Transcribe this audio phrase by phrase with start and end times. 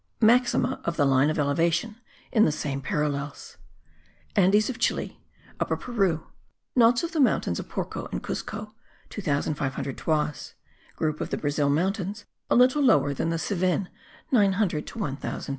[0.19, 1.95] MAXIMA OF THE LINE OF ELEVATION
[2.31, 3.57] IN THE SAME PARALLELS.
[4.35, 5.21] Andes of Chile,
[5.59, 6.25] Upper Peru.
[6.75, 8.73] Knots of the mountains of Porco and Cuzco,
[9.11, 10.55] 2500 toises.:
[10.95, 13.89] Group of the Brazil Mountains; a little lower than the Cevennes
[14.31, 15.49] 900 to 1000 toises.